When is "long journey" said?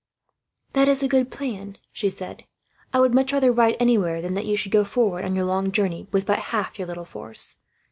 5.45-6.07